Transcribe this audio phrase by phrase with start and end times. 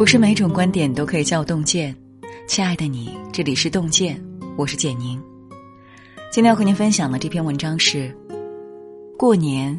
[0.00, 1.94] 不是每种观点都可以叫洞见，
[2.48, 4.18] 亲爱的你，这里是洞见，
[4.56, 5.22] 我是简宁。
[6.32, 8.10] 今天要和您分享的这篇文章是：
[9.18, 9.78] 过年，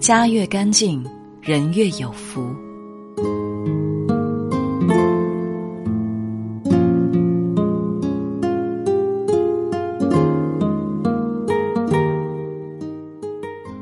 [0.00, 1.04] 家越干净，
[1.42, 2.40] 人越有福。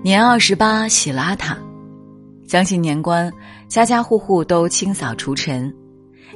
[0.02, 1.56] 年二十八，喜邋遢。
[2.46, 3.32] 相信年关，
[3.68, 5.74] 家家户户都清扫除尘，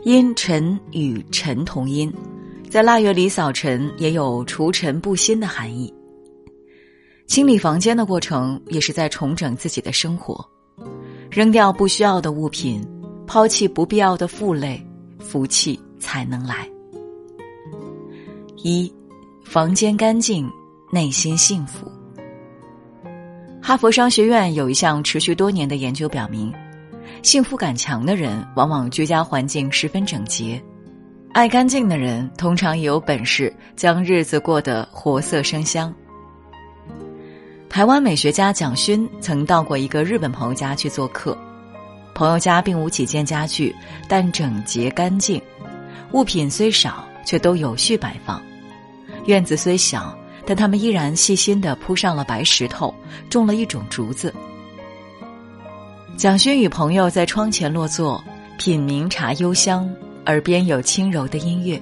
[0.03, 2.13] 因尘与尘同音，
[2.69, 5.93] 在腊月里扫尘也有除尘布新的含义。
[7.27, 10.45] 清理房间的过程，也是在重整自己的生活，
[11.31, 12.85] 扔掉不需要的物品，
[13.25, 14.85] 抛弃不必要的负累，
[15.21, 16.69] 福气才能来。
[18.65, 18.93] 一，
[19.45, 20.51] 房间干净，
[20.93, 21.91] 内心幸福。
[23.63, 26.53] 哈佛商学院有一项持续多年的研究表明，
[27.23, 30.61] 幸福感强的人往往居家环境十分整洁，
[31.33, 35.95] 爱干净的人通常也有本事将日子过得活色生香。
[37.69, 41.37] 台湾美学家蒋勋曾到过一个日本朋友家去做客，
[42.15, 43.75] 朋友家并无几件家具，
[44.09, 45.41] 但整洁干净，
[46.13, 48.43] 物品虽少却都有序摆放，
[49.27, 50.17] 院子虽小。
[50.51, 52.93] 但他们依然细心的铺上了白石头，
[53.29, 54.35] 种了一种竹子。
[56.17, 58.21] 蒋勋与朋友在窗前落座，
[58.59, 59.89] 品茗茶幽香，
[60.27, 61.81] 耳边有轻柔的音乐，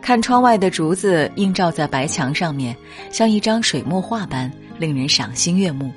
[0.00, 2.76] 看窗外的竹子映照在白墙上面，
[3.10, 5.90] 像一张水墨画般，令人赏心悦目。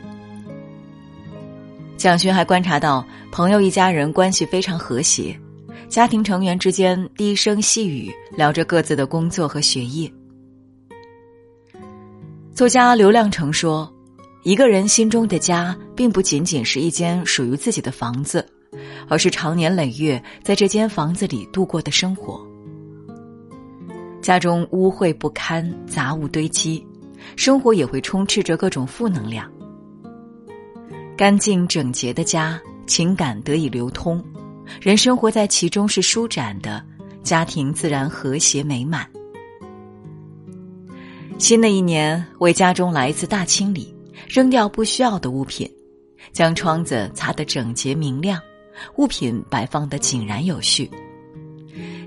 [1.98, 5.40] 蒋勋还观察到，朋友一家人关系非常和谐，
[5.88, 10.12] 家庭成员之间低声细语聊着各自的工作和学业。
[12.56, 13.94] 作家刘亮程说
[14.44, 18.48] ：“一个人心中的家，并不仅仅是一间属于自己的房子，
[19.10, 22.40] 而是长年累月在这间房子里度过的生活。
[24.22, 26.82] 家中污秽不堪，杂物堆积，
[27.36, 29.52] 生活也会充斥着各种负能量。
[31.18, 32.58] 干净整洁的家，
[32.88, 34.24] 情感得以流通，
[34.80, 36.82] 人生活在其中是舒展的，
[37.22, 39.06] 家庭自然和谐美满。”
[41.38, 43.94] 新的一年，为家中来一次大清理，
[44.28, 45.70] 扔掉不需要的物品，
[46.32, 48.42] 将窗子擦得整洁明亮，
[48.96, 50.90] 物品摆放得井然有序。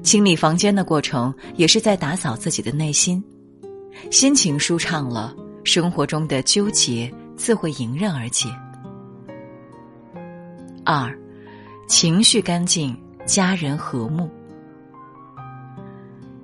[0.03, 3.23] 清理房间的过程，也是在打扫自己的内心，
[4.11, 8.49] 心情舒畅了，生活中的纠结自会迎刃而解。
[10.85, 11.15] 二，
[11.87, 14.29] 情绪干净，家人和睦。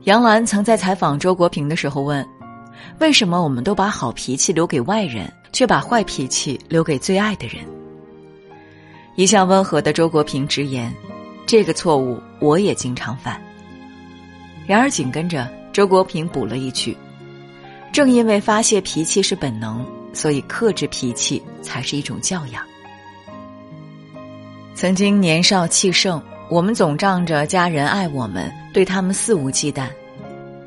[0.03, 2.25] 杨澜曾在采访周国平的时候问。
[2.99, 7.65] 为什么我们都把好脾气留给外人，却把坏脾气留给最爱的人？
[9.17, 10.93] 一向温和的周国平直言
[11.47, 13.41] ：“这个错误我也经常犯。”
[14.67, 16.97] 然而紧跟着周国平补了一句
[17.93, 22.63] ：“正因为发泄脾气是本能，所以克制脾气才是一种教养。”
[24.75, 26.21] 曾经年少气盛，
[26.51, 29.89] 我们总仗着家人爱我们，对他们肆无忌惮。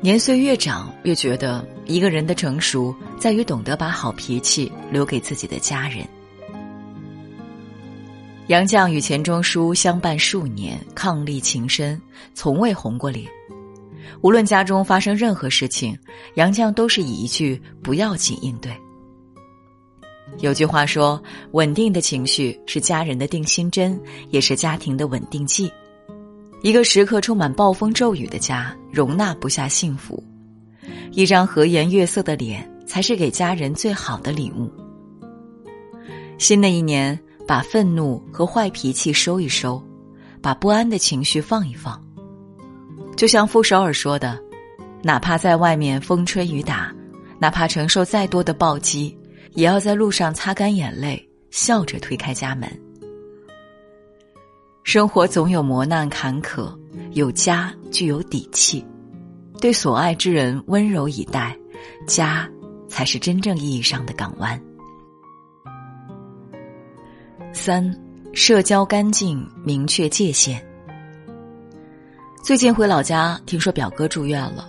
[0.00, 6.06] 年岁越长，越觉得一个人的成熟在于懂得把好脾气留给自己的家人。
[8.48, 12.00] 杨绛与钱钟书相伴数年，伉俪情深，
[12.34, 13.26] 从未红过脸。
[14.20, 15.98] 无论家中发生任何事情，
[16.34, 18.72] 杨绛都是以一句“不要紧”应对。
[20.40, 21.22] 有句话说
[21.52, 23.98] ：“稳定的情绪是家人的定心针，
[24.30, 25.70] 也是家庭的稳定剂。”
[26.62, 30.22] 一个时刻充满暴风骤雨的家，容纳不下幸福；
[31.12, 34.70] 一张和颜悦色的脸，才是给家人最好的礼物。
[36.38, 39.82] 新的一年，把愤怒和坏脾气收一收，
[40.40, 42.00] 把不安的情绪放一放。
[43.16, 44.38] 就像傅首尔说的
[45.02, 46.94] ：“哪怕在外面风吹雨打，
[47.38, 49.16] 哪怕承受再多的暴击，
[49.54, 52.70] 也要在路上擦干眼泪，笑着推开家门。”
[54.84, 56.72] 生活总有磨难坎坷，
[57.12, 58.82] 有家具有底气，
[59.60, 61.56] 对所爱之人温柔以待，
[62.06, 62.48] 家
[62.88, 64.60] 才是真正意义上的港湾。
[67.52, 67.92] 三，
[68.32, 70.64] 社交干净，明确界限。
[72.40, 74.68] 最近回老家，听说表哥住院了。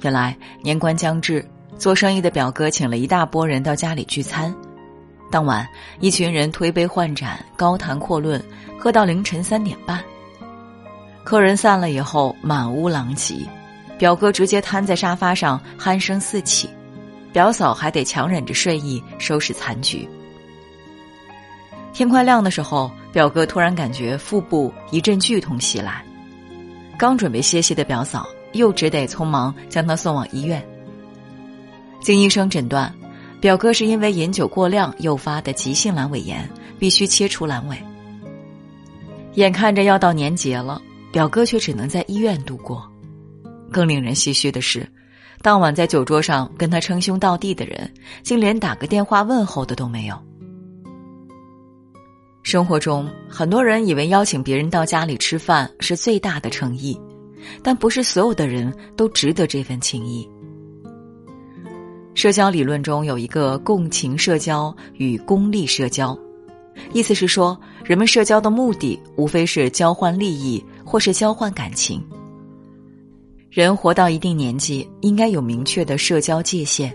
[0.00, 1.44] 原来年关将至，
[1.78, 4.52] 做生意的表哥请了一大波人到家里聚餐。
[5.30, 5.66] 当晚，
[6.00, 8.42] 一群人推杯换盏，高谈阔论，
[8.78, 10.02] 喝到凌晨三点半。
[11.22, 13.36] 客人散了以后，满屋狼藉，
[13.98, 16.68] 表哥直接瘫在沙发上，鼾声四起，
[17.32, 20.08] 表嫂还得强忍着睡意收拾残局。
[21.92, 26.04] 天快亮的时候，表哥突然感觉腹部一阵剧痛袭来，
[26.98, 30.60] 刚准备歇息的表嫂又只得匆忙将他送往医院。
[32.00, 32.92] 经医生诊断，
[33.40, 36.48] 表哥是因为饮酒过量诱发的急性阑尾炎，
[36.80, 37.76] 必须切除阑尾。
[39.34, 40.82] 眼看着要到年节了，
[41.12, 42.90] 表哥却只能在医院度过。
[43.74, 44.88] 更令人唏嘘的是，
[45.42, 47.92] 当晚在酒桌上跟他称兄道弟的人，
[48.22, 50.16] 竟连打个电话问候的都没有。
[52.44, 56.96] 生活中，很多人以为邀请别人到家里吃饭是最大的诚意，
[57.64, 60.28] 但不是所有的人都值得这份情谊。
[62.14, 66.16] 社交理论中有一个共情社交与功利社交，
[66.92, 72.00] 意思是说，人们社交的目的无非是交换利益或是交换感情。
[73.54, 76.92] 人活到一定年纪，应该有明确的社交界限，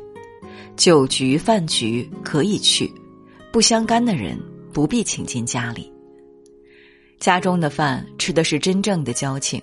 [0.76, 2.94] 酒局饭局可以去，
[3.50, 4.38] 不相干的人。
[4.72, 5.92] 不必请进家里。
[7.20, 9.60] 家中的饭吃的是真正的交情，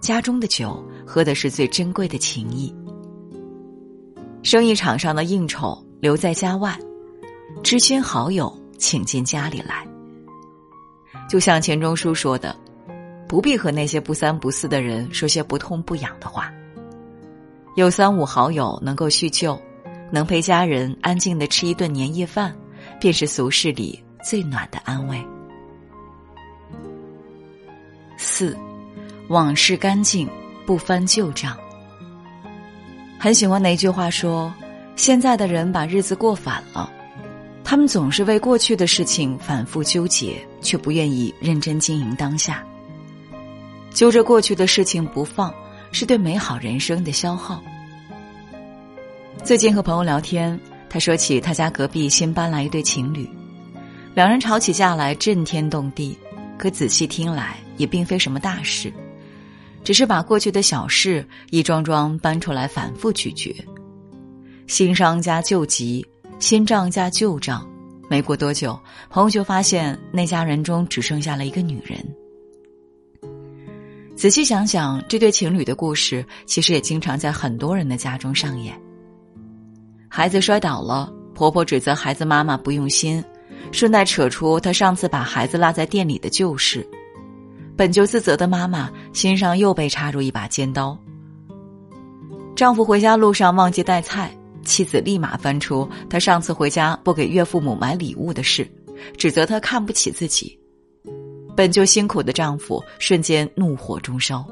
[0.00, 2.72] 家中的酒喝的是最珍贵的情谊。
[4.44, 6.78] 生意场上的应酬留在家外，
[7.64, 9.84] 知心好友请进家里来。
[11.28, 12.54] 就像钱钟书说的
[13.34, 16.54] ：“不必和那些不三不四的人说些不痛不痒的话。
[17.74, 19.60] 有三五好友能够叙旧，
[20.12, 22.54] 能陪家人安静的吃一顿年夜饭，
[23.00, 25.20] 便是俗世里。”最暖的安慰。
[28.16, 28.56] 四，
[29.26, 30.28] 往事干净，
[30.64, 31.58] 不翻旧账。
[33.18, 34.54] 很喜欢那句话说
[34.94, 36.88] ：“现在的人把日子过反了，
[37.64, 42.64] 他们总是为过去的事情反复纠结，却不愿意认真经营当下。
[43.94, 45.54] 揪着过去的事情不放，
[45.92, 47.62] 是对美好人生的消耗。”
[49.44, 50.58] 最近和朋友聊天，
[50.90, 53.28] 他说起他家隔壁新搬来一对情侣。
[54.14, 56.16] 两人吵起架来震天动地，
[56.56, 58.92] 可仔细听来也并非什么大事，
[59.82, 63.54] 只是把过去的小事一桩桩搬出来反复咀嚼。
[64.66, 66.04] 新伤加旧疾，
[66.38, 67.68] 新账加旧账，
[68.08, 68.78] 没过多久，
[69.10, 71.98] 朋友就发现那家人中只剩下了一个女人。
[74.16, 78.80] 仔细想想，这对情侣的故事其实也经常在很多人的家中上演。
[80.08, 83.22] 孩子摔倒了，婆婆指责孩子妈妈不用心。
[83.72, 86.86] 顺带扯出她上次把孩子落在店里的旧事，
[87.76, 90.96] 本就自责的妈妈心上又被插入一把尖刀。
[92.54, 94.30] 丈夫回家路上忘记带菜，
[94.64, 98.70] 妻子立马翻出他上次回家不给岳父母买礼物的事，
[99.16, 100.56] 指责他看不起自己。
[101.56, 104.44] 本就辛苦的丈夫瞬间怒火中烧。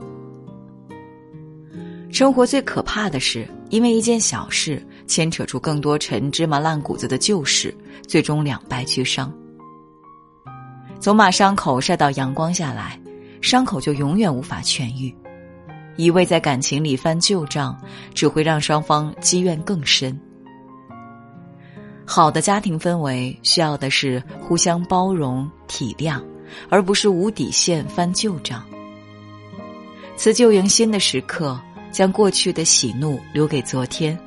[2.11, 4.85] 生活最可怕的是，因为一件小事。
[5.09, 7.75] 牵扯出更多陈芝麻烂谷子的旧事，
[8.07, 9.31] 最终两败俱伤。
[10.99, 12.99] 总把伤口晒到阳光下来，
[13.43, 15.15] 伤口就永远无法痊愈。
[15.97, 17.79] 一味在感情里翻旧账，
[18.15, 20.19] 只会让双方积怨更深。
[22.07, 26.23] 好的家庭氛围需要的是互相包容体谅，
[26.69, 28.65] 而不是无底线翻旧账。
[30.17, 31.61] 辞旧迎新的时刻，
[31.91, 34.19] 将过去的喜怒留给昨天。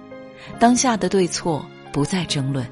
[0.59, 2.67] 当下的对错不再争论，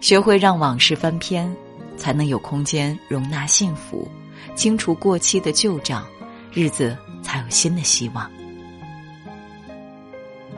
[0.00, 1.54] 学会让往事翻篇，
[1.96, 4.08] 才能有空间容纳幸福，
[4.54, 6.06] 清除过期的旧账，
[6.52, 8.24] 日子才有新的希望。《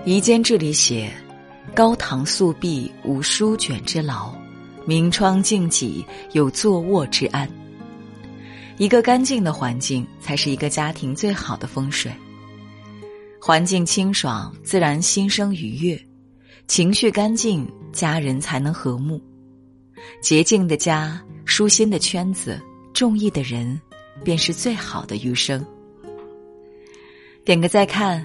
[0.05, 1.11] 夷坚志》里写
[1.75, 4.33] ：“高堂素壁无书卷之劳，
[4.87, 7.49] 明窗净几有坐卧之安。”
[8.79, 12.13] 一个干净的环境，才是一个家庭最好的风水。
[13.41, 15.99] 环境清爽，自然心生愉悦；
[16.69, 19.21] 情绪干净，家人才能和睦。
[20.23, 22.61] 洁净的家，舒心的圈子，
[22.95, 23.81] 中意的人，
[24.23, 25.65] 便是最好的余生。
[27.45, 28.25] 点个再看，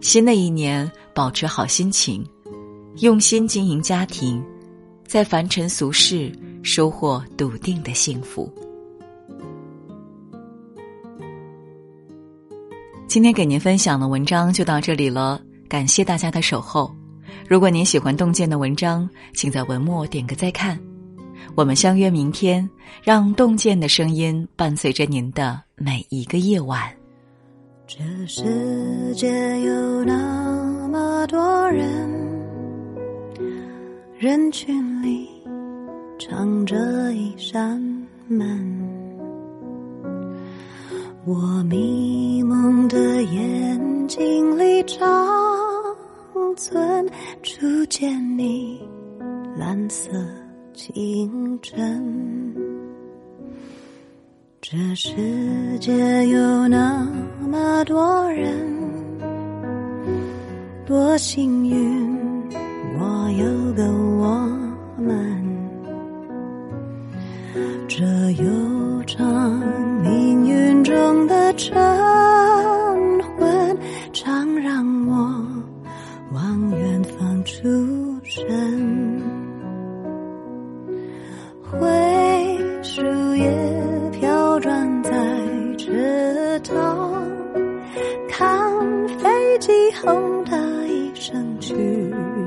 [0.00, 2.26] 新的一年保持好心情，
[3.00, 4.42] 用心经营家庭，
[5.06, 8.50] 在凡尘俗世收获笃定的幸福。
[13.10, 16.94] 今天给您分享的文章就到这里了，感谢大家的守候。
[17.48, 20.78] 如果您喜欢洞见的文章，请在文末点个再看。
[21.56, 22.70] 我们相约明天，
[23.02, 26.88] 让洞见的声音伴随着您的每一个夜晚。
[27.84, 27.98] 这
[28.28, 29.28] 世界
[29.62, 32.08] 有那么多人，
[34.20, 35.28] 人群里
[36.16, 37.82] 藏着一扇
[38.28, 38.78] 门。
[41.26, 45.00] 我迷蒙的眼睛里，长
[46.56, 47.08] 存
[47.42, 48.80] 初见你
[49.56, 50.10] 蓝色
[50.74, 52.54] 清晨。
[54.60, 55.10] 这世
[55.80, 57.06] 界有那
[57.40, 58.52] 么多人，
[60.86, 62.08] 多幸运，
[62.98, 63.84] 我有个
[64.18, 64.46] 我
[64.96, 65.42] 们。
[67.88, 68.04] 这
[68.42, 69.60] 悠长
[70.02, 71.74] 命运中的晨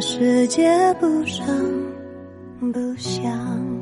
[0.00, 1.44] 世界不声
[2.72, 3.79] 不响。